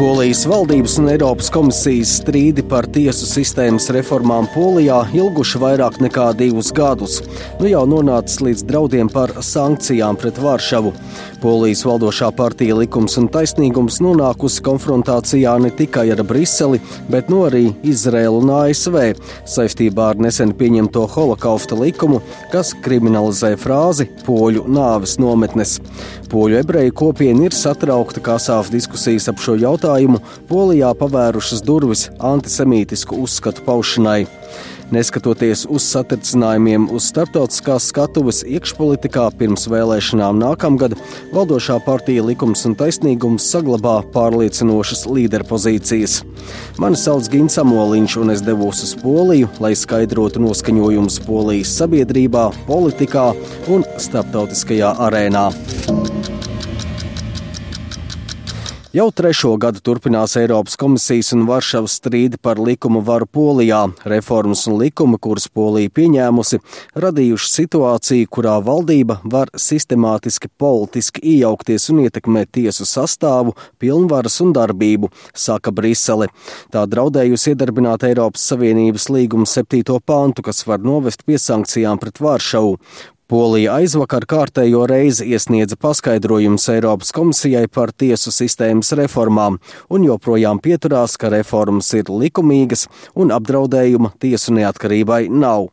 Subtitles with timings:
[0.00, 6.70] Polijas valdības un Eiropas komisijas strīdi par tiesu sistēmas reformām Polijā ilguši vairāk nekā divus
[6.72, 7.18] gadus.
[7.60, 10.94] Nu jau nonācis līdz draudiem par sankcijām pret Varšavu.
[11.42, 16.80] Polijas valdošā partija Likums un taisnīgums nonākusi konfrontācijā ne tikai ar Briseli,
[17.12, 18.96] bet no nu arī Izraēlu un ASV
[19.48, 22.22] saistībā ar nesen pieņemto holokausta likumu,
[22.52, 25.76] kas kriminalizē frāzi poļu nāves nometnes.
[26.30, 29.89] Poļu ebreju kopiena ir satraukta, kā sāf diskusijas ap šo jautājumu,
[30.50, 34.24] Polijā pavērušas durvis antisemītisku uzskatu paušanai.
[34.90, 40.96] Neskatoties uz satricinājumiem uz starptautiskās skatuves iekšpolitikā pirms vēlēšanām nākamgad,
[41.30, 46.16] valdošā partija Likums un taisnīgums saglabā pārliecinošas līderpozīcijas.
[46.82, 53.30] Mani sauc Gins Amoliņš, un es devos uz Poliju, lai skaidrotu noskaņojumus Polijas sabiedrībā, politikā
[53.70, 55.52] un starptautiskajā arēnā.
[58.90, 63.84] Jau trešo gadu turpinās Eiropas komisijas un Varšavas strīdi par likumu varu Polijā.
[64.10, 66.58] Reformas un likumi, kuras Polija pieņēmusi,
[67.04, 75.12] radījuši situāciju, kurā valdība var sistemātiski politiski iejaukties un ietekmēt tiesu sastāvu, pilnvaras un darbību,
[75.38, 76.26] saka Brisele.
[76.74, 82.74] Tā draudējusi iedarbināt Eiropas Savienības līguma septīto pantu, kas var novest pie sankcijām pret Varšavu.
[83.30, 91.14] Polija aizvakar kārtējo reizi iesniedza paskaidrojumus Eiropas komisijai par tiesu sistēmas reformām un joprojām pieturās,
[91.14, 95.68] ka reformas ir likumīgas un apdraudējuma tiesu neatkarībai nav.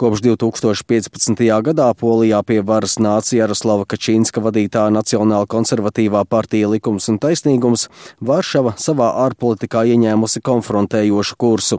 [0.00, 1.36] Kopš 2015.
[1.60, 7.82] gadā Polijā pie varas nāca Jaroslava Kačīnska vadītā Nacionāla konservatīvā partija Likums un taisnīgums,
[8.24, 11.78] Varšava savā ārpolitikā ieņēmusi konfrontējošu kursu.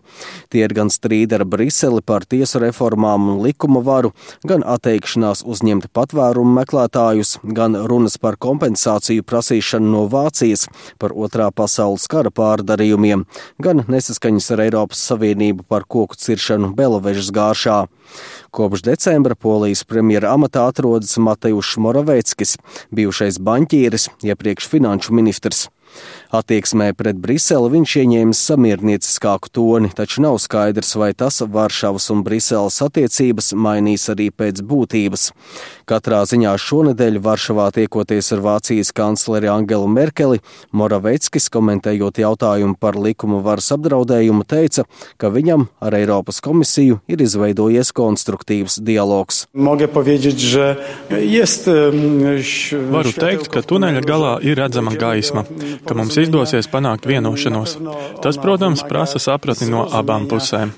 [0.54, 4.14] Tie ir gan strīdi ar Briseli par tiesu reformām un likuma varu,
[4.46, 10.68] gan atteikšanās uzņemt patvērumu meklētājus, gan runas par kompensāciju prasīšanu no Vācijas
[11.02, 13.26] par otrā pasaules kara pārdarījumiem,
[13.58, 17.82] gan nesaskaņas ar Eiropas Savienību par koku ciršanu Belavežas gāršā.
[18.52, 22.58] Kopš decembra polijas premjera amatā atrodas Mateušs Moraveckis,
[22.92, 25.70] bijušais baņķieris, iepriekš finanšu ministrs.
[26.32, 32.80] Attieksmē pret Briseli viņš ieņēma samiernieciskāku toni, taču nav skaidrs, vai tas Varšavas un Briseles
[32.86, 35.32] attiecības mainīs arī pēc būtības.
[35.92, 40.40] Katrā ziņā šonedēļ Varšavā tiekoties ar Vācijas kancleri Angelu Merkeli,
[40.72, 44.86] Moraveckis, komentējot jautājumu par likuma varas apdraudējumu, teica,
[45.20, 49.44] ka viņam ar Eiropas komisiju ir izveidojies konstruktīvs dialogs.
[52.96, 55.44] Varu teikt, ka tuneļa galā ir redzama gaisma,
[55.88, 57.78] ka mums izdosies panākt vienošanos.
[58.24, 60.74] Tas, protams, prasa sapratni no abām pusēm.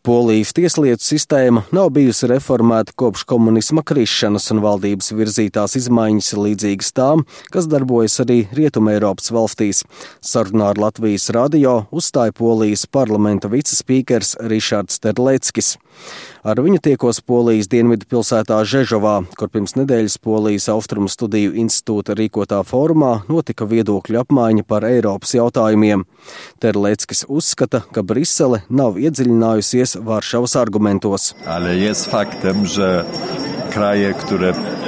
[0.00, 6.94] Polijas tieslietu sistēma nav bijusi reformēta kopš komunisma krišanas, un valdības virzītās izmaiņas ir līdzīgas
[6.96, 9.82] tām, kas darbojas arī Rietumē Eiropas valstīs.
[10.24, 15.74] Sarunā ar Latvijas radio uzstāja Polijas parlamenta vicespīkers Rišards Terleckis.
[16.48, 22.62] Ar viņu tiekos Polijas dienvidu pilsētā Žežovā, kur pirms nedēļas Polijas austrumu studiju institūta rīkotā
[22.64, 26.06] fórumā notika viedokļu apmaiņa par Eiropas jautājumiem.
[26.64, 31.34] Terleckis uzskata, ka Brisele nav iedziļinājusies Varšavas argumentos.
[31.46, 33.04] Ale jest faktem, że
[33.70, 34.79] kraje, które przystąpiły do Unii.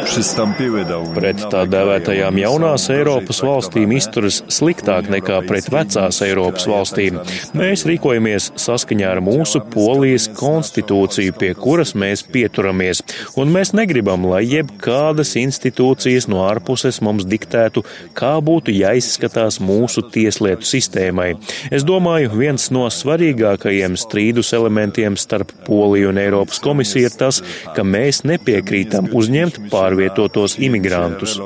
[1.14, 7.20] Pret tā dēvētajām jaunās Eiropas valstīm izturas sliktāk nekā pret vecās Eiropas valstīm.
[7.56, 13.02] Mēs rīkojamies saskaņā ar mūsu polijas konstitūciju, pie kuras mēs pieturamies,
[13.38, 17.84] un mēs negribam, lai jebkādas institūcijas no ārpuses mums diktētu,
[18.18, 21.30] kā būtu jāizskatās mūsu tieslietu sistēmai.
[21.70, 27.42] Es domāju, viens no svarīgākajiem strīdus elementiem starp Poliju un Eiropas komisiju ir tas,
[27.76, 29.62] ka mēs nepiekrītam uzņemt
[29.92, 31.36] pārvietotos imigrantus.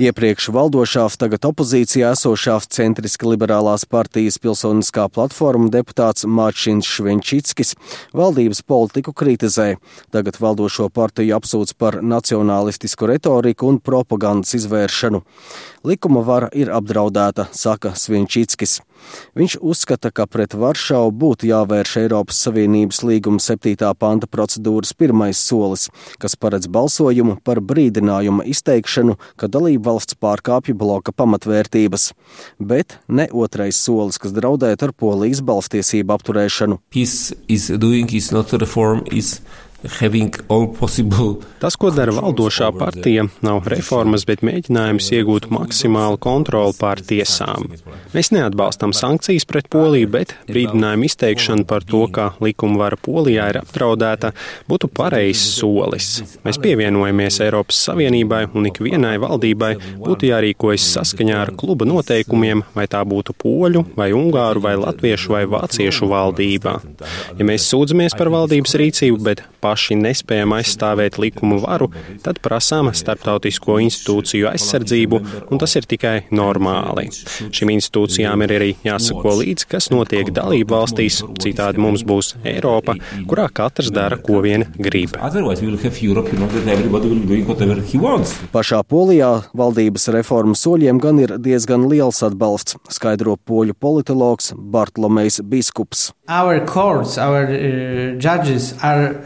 [0.00, 7.74] Iepriekš valdošā, tagad opozīcijā esošā centriski liberālās partijas pilsoniskā platforma deputāts Mārčins Švenčickis
[8.16, 9.76] valdības politiku kritizē.
[10.14, 15.22] Tagad valdošo partiju apsūdz par nacionālistisku retoriku un propagandas izvēršanu.
[15.84, 18.80] Likuma vara ir apdraudēta, saka Svinčickis.
[19.38, 23.76] Viņš uzskata, ka pret Varšavu būtu jāvērš Eiropas Savienības līguma 7.
[23.98, 25.88] panta procedūras pirmais solis,
[26.22, 32.10] kas paredz balsojumu par brīdinājumu izteikšanu, ka dalība valsts pārkāpja bloka pamatvērtības,
[32.58, 36.80] bet ne otrais solis, kas draudētu ar polijas balstiesību apturēšanu.
[36.94, 38.32] His is doing, is
[41.62, 47.66] Tas, ko dara valdošā partija, nav reformas, bet mēģinājums iegūt maksimālu kontroli pār tiesām.
[48.14, 53.60] Mēs neatbalstam sankcijas pret Poliju, bet brīdinājumu izteikšana par to, ka likuma vara Polijā ir
[53.62, 54.32] apdraudēta,
[54.70, 56.10] būtu pareizs solis.
[56.46, 63.02] Mēs pievienojamies Eiropas Savienībai un ikvienai valdībai būtu jārīkojas saskaņā ar kluba noteikumiem, vai tā
[63.08, 66.78] būtu poļu, vai ungāru, vai latviešu, vai vāciešu valdība.
[67.38, 71.88] Ja mēs sūdzamies par valdības rīcību, bet paši nespējam aizstāvēt likumu varu,
[72.24, 77.08] tad prasām starptautisko institūciju aizsardzību, un tas ir tikai normāli.
[77.54, 82.98] Šīm institūcijām ir arī jāsako līdzi, kas notiek dalību valstīs, citādi mums būs Eiropa,
[83.30, 85.16] kurā katrs dara, ko vien grib.
[88.52, 96.10] Pašā Polijā valdības reformu soļiem gan ir diezgan liels atbalsts, skaidro poļu politologs Bartolomejs Biskups.
[96.28, 99.22] Our courts, our, uh, are,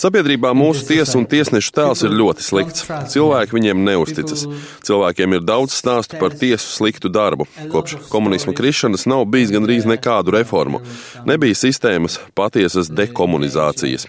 [0.00, 2.86] Sabiedrībā mūsu tiesa un tiesnešu tēls ir ļoti slikts.
[3.12, 4.44] Cilvēki viņiem neusticas.
[4.86, 7.48] Cilvēkiem ir daudz stāstu par tiesu sliktu darbu.
[7.72, 10.82] Kopš komunisma krišanas nav bijis gandrīz nekādu reformu.
[11.28, 14.08] Nebija sistēmas patiesas dekomunizācijas.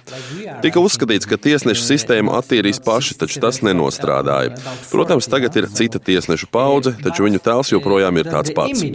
[0.64, 4.56] Tika uzskatīts, ka tiesnešu sistēmu attīrīs paši, taču tas nenostrādāja.
[4.92, 8.86] Protams, tagad ir cita tiesnešu paudze, taču viņu tēls joprojām ir tāds pats.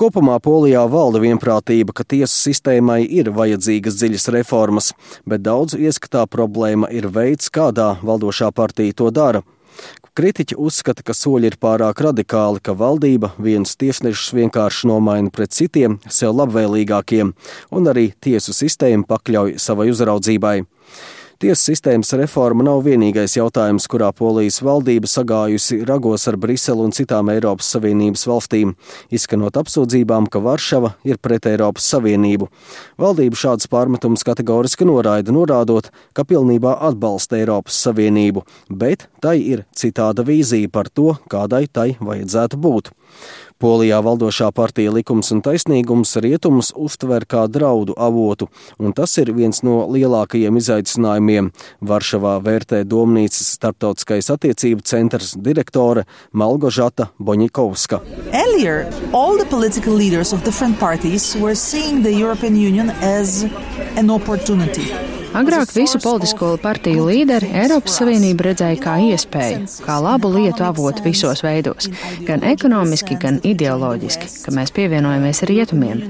[0.00, 4.86] Kopumā Polijā valda vienprātība, ka tiesu sistēmai ir vajadzīgas dziļas reformas,
[5.28, 9.42] bet daudzu ieskatā problēma ir veids, kādā valdošā partija to dara.
[10.16, 15.98] Kritiķi uzskata, ka soļi ir pārāk radikāli, ka valdība viens tiesnešus vienkārši nomaina pret citiem,
[16.08, 17.36] sev labvēlīgākiem,
[17.76, 20.62] un arī tiesu sistēmu pakļauj savai uzraudzībai.
[21.42, 27.32] Tiesu sistēmas reforma nav vienīgais jautājums, kurā Polijas valdība sagājusi ragos ar Briselu un citām
[27.32, 28.76] Eiropas Savienības valstīm,
[29.10, 32.46] izskanot apsūdzībām, ka Varšava ir pret Eiropas Savienību.
[33.02, 40.22] Valdība šādas pārmetumus kategoriski noraida, norādot, ka pilnībā atbalsta Eiropas Savienību, bet tai ir citāda
[40.22, 42.94] vīzija par to, kādai tai vajadzētu būt.
[43.62, 48.48] Polijā valdošā partija likums un taisnīgums rietumus uztver kā draudu avotu,
[48.82, 51.52] un tas ir viens no lielākajiem izaicinājumiem.
[51.92, 58.02] Varšavā vērtē Domnīcas starptautiskais attiecību centrs direktore Malgožata Boņikovska.
[58.34, 58.82] Earlier,
[59.14, 63.44] all the political leaders of different parties were seeing the European Union as
[63.94, 64.90] an opportunity.
[65.32, 71.40] Agrāk visu politisko partiju līderi Eiropas Savienību redzēja kā iespēju, kā labu lietu avotu visos
[71.44, 71.88] veidos,
[72.28, 76.04] gan ekonomiski, gan ideoloģiski, ka mēs pievienojamies rietumiem.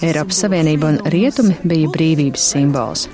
[0.00, 3.08] Eiropas Savienība un rietumi bija brīvības simbols.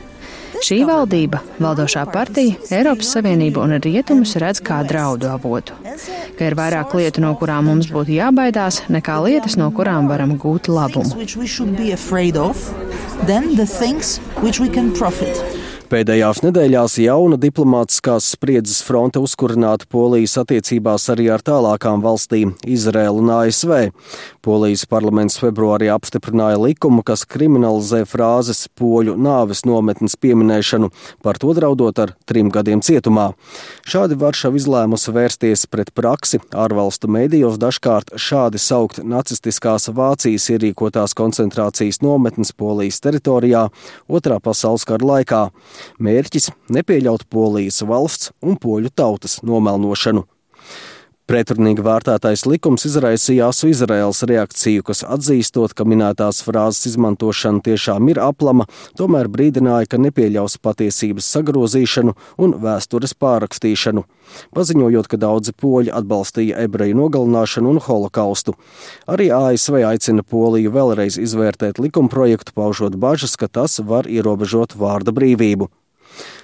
[0.63, 5.75] Šī valdība, valdošā partija, Eiropas Savienību un rietumus redz kā draudu avotu,
[6.39, 10.71] ka ir vairāk lietu, no kurām mums būtu jābaidās, nekā lietas, no kurām varam gūt
[10.71, 11.19] labumu.
[15.93, 23.29] Pēdējās nedēļās jauna diplomātiskās spriedzes fronte uzkurināta Polijas attiecībās arī ar tālākām valstīm- Izraēlu un
[23.35, 23.91] ASV.
[24.41, 30.89] Polijas parlaments februārī apstiprināja likumu, kas kriminalizē frāzes poļu nāves nometnes pieminēšanu,
[31.23, 33.35] par to draudot ar trim gadiem cietumā.
[33.85, 36.41] Šādi Varšava izlēmusi vērsties pret praksi.
[36.53, 43.69] Ārvalstu mēdījos dažkārt šādi saukt nacistiskās Vācijas ierīkotās koncentrācijas nometnes Polijas teritorijā
[44.09, 45.51] otrā pasaules kara laikā.
[46.03, 50.25] Mērķis- nepieļaut Polijas valsts un poļu tautas nomelnošanu.
[51.31, 58.19] Pretrunīgi vērtētais likums izraisīja asu Izraels reakciju, kas atzīstot, ka minētās frāzes izmantošana tiešām ir
[58.19, 58.67] aplama,
[58.99, 64.03] tomēr brīdināja, ka nepieļaus patiesības sagrozīšanu un vēstures pārrakstīšanu,
[64.59, 68.57] paziņojot, ka daudzi poļi atbalstīja ebreju nogalināšanu un holokaustu.
[69.07, 75.71] Arī ASV aicina Poliju vēlreiz izvērtēt likumprojektu, paužot bažas, ka tas var ierobežot vārda brīvību.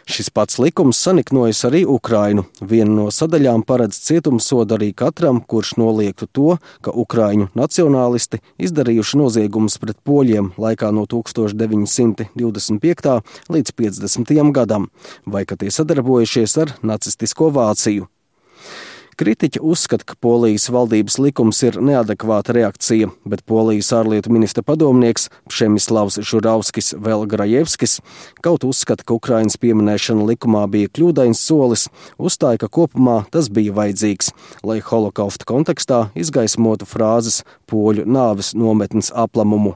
[0.07, 2.45] Šis pats likums saniknojas arī Ukrainu.
[2.61, 9.79] Viena no sadaļām paredz cietumsodu arī katram, kurš noliektu to, ka ukraiņu nacionālisti izdarījuši noziegumus
[9.83, 13.21] pret poļiem laikā no 1925.
[13.49, 14.53] līdz 50.
[14.53, 14.91] gadam,
[15.27, 18.18] vai ka tie sadarbojušies ar nacistisko Vāciju.
[19.19, 26.21] Kritiķi uzskata, ka Polijas valdības likums ir neadekvāta reakcija, bet Polijas ārlietu ministra padomnieks Pšemislavs
[26.23, 27.97] Žuravskis Velgrajevskis
[28.47, 34.31] kaut uzskata, ka Ukrainas pieminēšana likumā bija kļūdains solis, uzstāja, ka kopumā tas bija vajadzīgs,
[34.63, 39.75] lai holokausta kontekstā izgaismotu frāzes poļu nāves nometnes aplamumu.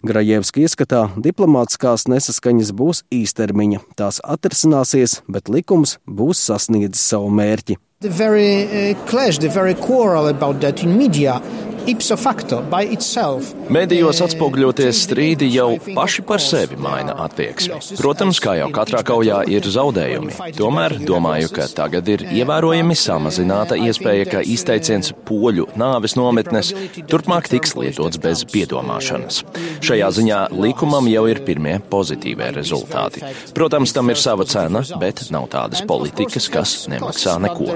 [0.00, 7.82] Grajevska ieskatā diplomātiskās nesaskaņas būs īstermiņa, tās atrisināsies, bet likums būs sasniedzis savu mērķi.
[8.02, 11.40] The very uh, clash, the very quarrel about that in media
[11.86, 13.52] ipso facto, by itself.
[13.72, 17.78] Medijos atspoguļoties strīdi jau paši par sevi maina attieksmi.
[17.98, 20.36] Protams, kā jau katrā kaujā ir zaudējumi.
[20.58, 26.72] Tomēr domāju, ka tagad ir ievērojami samazināta iespēja, ka izteiciens poļu nāves nometnes
[27.10, 29.42] turpmāk tiks lietots bez piedomāšanas.
[29.82, 33.24] Šajā ziņā likumam jau ir pirmie pozitīvie rezultāti.
[33.56, 37.72] Protams, tam ir sava cena, bet nav tādas politikas, kas nemaksā neko.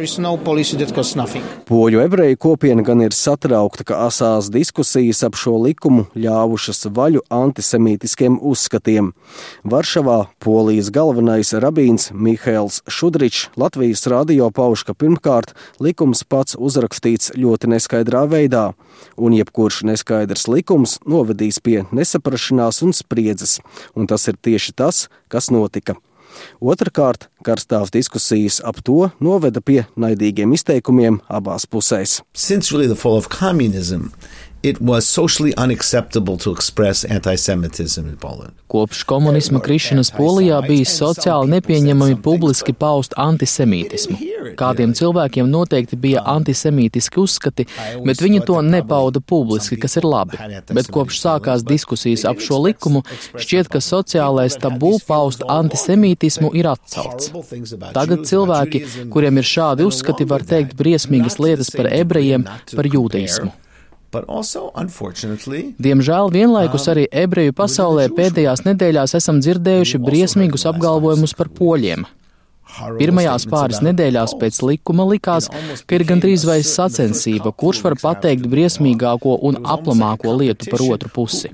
[1.66, 8.38] Poļu ebreju kopiena gan ir satraukta, ka asās diskusijas ap šo likumu ļāvušas vaļu antisemītiskiem
[8.40, 9.12] uzskatiem.
[9.64, 17.72] Varšavā polijas galvenais rabīns Mihails Šudričs Latvijas radio pauž, ka pirmkārt likums pats uzrakstīts ļoti
[17.74, 18.66] neskaidrā veidā,
[19.16, 23.58] un jebkurš neskaidrs likums novedīs pie nesaprašanās un spriedzes,
[23.96, 25.98] un tas ir tieši tas, kas notika.
[26.60, 32.20] Otrakārt, karstās diskusijas ap to noveda pie naidīgiem izteikumiem abās pusēs.
[32.34, 34.12] Since really the fall of communism,
[34.62, 38.52] it was socially unacceptable to express anti-Semitism in Poland.
[38.66, 44.35] Kopš komunisma krišanas Polijā bija sociāli nepieņemami publiski paust antisemītismu.
[44.58, 47.66] Kādiem cilvēkiem noteikti bija antisemītiski uzskati,
[48.06, 50.38] bet viņi to nepauda publiski, kas ir labi.
[50.70, 53.02] Bet kopš sākās diskusijas ap šo likumu,
[53.34, 57.32] šķiet, ka sociālais tabū paust antisemītismu ir atcelts.
[57.96, 63.52] Tagad cilvēki, kuriem ir šādi uzskati, var teikt briesmīgas lietas par ebrejiem, par jūdaismu.
[65.82, 72.06] Diemžēl vienlaikus arī ebreju pasaulē pēdējās nedēļās esam dzirdējuši briesmīgus apgalvojumus par poļiem.
[72.98, 75.48] Pirmajās pāris nedēļās pēc likuma likās,
[75.86, 81.50] ka ir gandrīz vai sacensība, kurš var pateikt briesmīgāko un aplamāko lietu par otru pusi.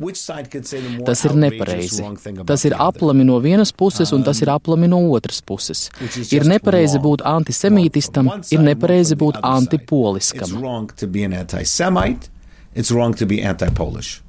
[1.07, 2.07] Tas ir nepareizi.
[2.49, 5.89] Tas ir aplami no vienas puses un tas ir aplami no otras puses.
[6.31, 10.59] Ir nepareizi būt antisemītistam, ir nepareizi būt antipoliskam.
[12.75, 14.23] It's wrong to be anti-Polish.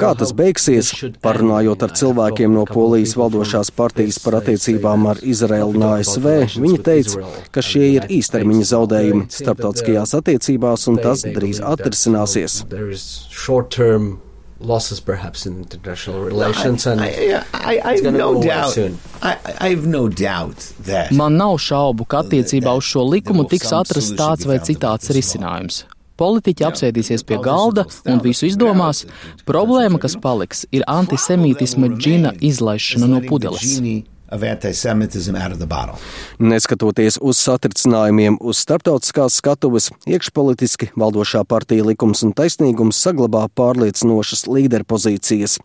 [0.00, 0.92] Kā tas beigsies?
[1.24, 7.22] Parunājot ar cilvēkiem no Polijas valdošās partijas par attiecībām ar Izraelu un ASV, viņi teica,
[7.54, 12.62] ka šie ir īstermiņa zaudējumi starptautiskajās attiecībās un tas drīz atrisināsies.
[14.62, 18.78] losses perhaps in international relations and I, I, I, I no doubt,
[19.22, 23.72] I, I have no doubt that Man nav šaubu, ka attiecībā uz šo likumu tiks
[23.74, 25.82] atrasts tāds vai citāds risinājums.
[26.22, 29.04] Politiķi apsēdīsies pie galda un visu izdomās.
[29.48, 33.80] Problēma, kas paliks, ir antisemītisma džina izlaišana no pudeles
[34.32, 35.98] of anti-Semitism out of the bottle.
[36.40, 45.58] Neskatoties uz satricinājumiem uz starptautiskās skatuves, iekšpolitiski valdošā partija likums un taisnīgums saglabā pārliecinošas līderpozīcijas.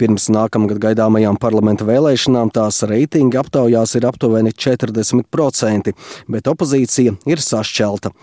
[0.00, 5.92] Pirms nākamgad gaidāmajām parlamenta vēlēšanām tās reitingi aptaujās ir aptuveni 40%,
[6.32, 8.14] bet opozīcija ir sašķelta.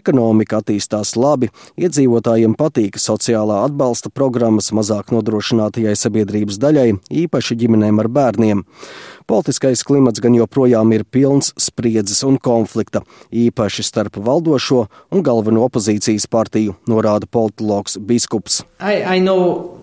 [0.00, 6.90] Ekonomika attīstās labi, iedzīvotājiem patīk sociālā atbalsta programmas mazāk nodrošinātajai sabiedrības daļai,
[7.24, 8.68] īpaši ģimenēm ar bērniem.
[9.40, 13.00] Politiskais klimats gan joprojām ir pilns spriedzes un konflikta,
[13.32, 14.82] īpaši starp valdošo
[15.16, 18.58] un galveno opozīcijas partiju, norāda politologs Biskups.
[18.84, 19.79] I, I uh,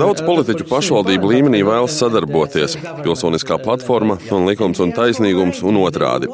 [0.00, 6.26] Daudz politiķu pašvaldību līmenī vēlas sadarboties- pilsoniskā platforma un likums un taisnīgums un otrādi.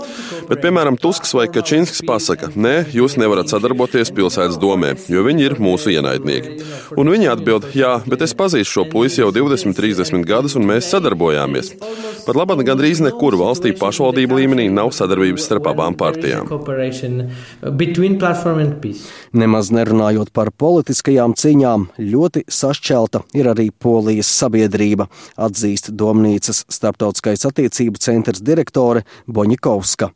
[0.48, 5.54] Bet, piemēram, Tusks vai Kačinskis pasaka, nē, jūs nevarat sadarboties pilsētas domē, jo viņi ir
[5.60, 6.62] mūsu ienaidnieki.
[6.96, 10.88] Un viņi atbild, jā, bet es pazīstu šo puisi jau 20, 30 gadus un mēs
[10.88, 11.74] sadarbojāmies.
[12.22, 16.46] Pat labi, gandrīz nekur valstī pašvaldību līmenī nav sadarbības starp abām partijām.
[19.42, 28.02] Nemaz nerunājot par politiskajām cīņām, ļoti sašķelta ir arī polijas sabiedrība, atzīst Domnīcas starptautiskais attiecību
[28.02, 30.12] centrs direktore Boņikovska.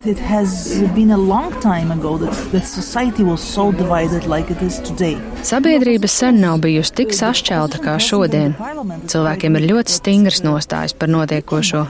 [5.46, 8.54] Sabiedrība sen nav bijusi tik sašķelta kā šodien.
[9.10, 11.86] Cilvēkiem ir ļoti stingras nostājas par notiekošo.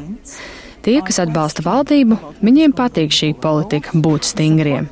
[0.86, 4.86] Tie, kas atbalsta valdību, viņiem patīk šī politika būt stingriem.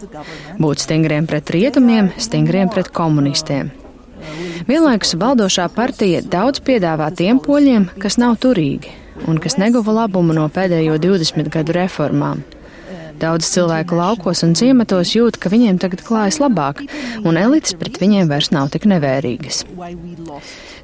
[0.59, 3.71] Būt stingriem pret rietumiem, stingriem pret komunistiem.
[4.67, 8.91] Vienlaikus valdošā partija daudz piedāvā tiem poļiem, kas nav turīgi
[9.31, 12.43] un kas neguva labumu no pēdējo 20 gadu reformām.
[13.21, 16.83] Daudz cilvēku laukos un ciematos jūt, ka viņiem tagad klājas labāk,
[17.23, 19.63] un elites pret viņiem vairs nav tik nevērīgas.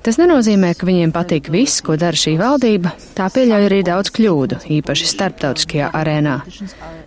[0.01, 4.63] Tas nenozīmē, ka viņiem patīk viss, ko dara šī valdība, tā pieļauj arī daudz kļūdu,
[4.79, 6.39] īpaši starptautiskajā arēnā.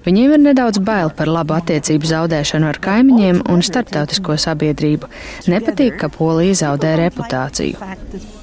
[0.06, 5.10] Viņiem ir nedaudz bail par labu attiecību zaudēšanu ar kaimiņiem un starptautisko sabiedrību.
[5.50, 8.43] Nepatīk, ka Polija zaudē reputāciju.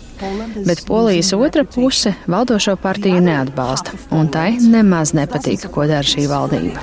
[0.67, 6.83] Bet polijas otra puse valdošo partiju neatbalsta, un tai nemaz nepatīk, ko dara šī valdība.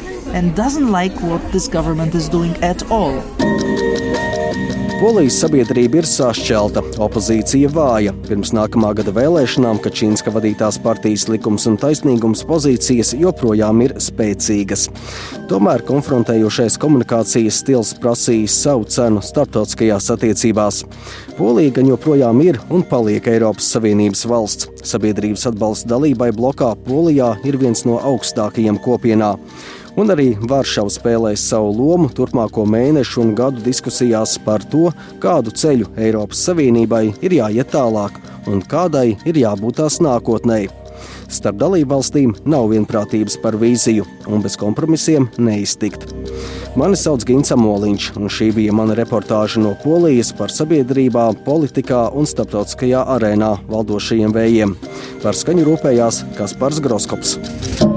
[4.98, 8.16] Polijas sabiedrība ir sašķelta, opozīcija vāja.
[8.25, 14.88] Pirms nākamā gada vēlēšanām Kačīnska vadītās partijas likums un taisnīgums pozīcijas joprojām ir spēcīgas.
[15.51, 20.82] Tomēr konfrontējošais komunikācijas stils prasījis savu cenu starptautiskajās attiecībās.
[21.38, 24.72] Polija gan joprojām ir un paliek Eiropas Savienības valsts.
[24.82, 29.36] Sabiedrības atbalsts dalībai blokā Polijā ir viens no augstākajiem kopienā
[29.98, 34.92] un arī Varšava spēlēs savu lomu turpmāko mēnešu un gadu diskusijās par to,
[35.24, 40.68] kādu ceļu Eiropas Savienībai ir jāiet tālāk un kādai ir jābūt tās nākotnē.
[41.27, 46.08] Starp dalībvalstīm nav vienprātības par vīziju, un bez kompromisiem neiztikt.
[46.80, 52.30] Mani sauc Gins Amoliņš, un šī bija mana reportāža no Polijas par sabiedrībā, politikā un
[52.30, 54.75] starptautiskajā arēnā valdošajiem vējiem.
[55.25, 57.97] Par skaņu rūpējās Kaspars Groskops